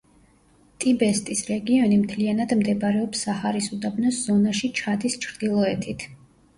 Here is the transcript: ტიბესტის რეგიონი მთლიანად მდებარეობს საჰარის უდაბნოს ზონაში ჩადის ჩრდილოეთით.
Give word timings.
ტიბესტის 0.85 1.43
რეგიონი 1.49 1.99
მთლიანად 2.07 2.57
მდებარეობს 2.63 3.23
საჰარის 3.29 3.71
უდაბნოს 3.79 4.21
ზონაში 4.27 4.75
ჩადის 4.83 5.23
ჩრდილოეთით. 5.25 6.13